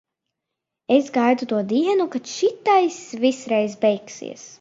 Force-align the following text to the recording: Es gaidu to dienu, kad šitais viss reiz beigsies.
Es 0.95 1.11
gaidu 1.17 1.47
to 1.51 1.59
dienu, 1.73 2.07
kad 2.15 2.31
šitais 2.37 2.97
viss 3.25 3.45
reiz 3.53 3.77
beigsies. 3.85 4.47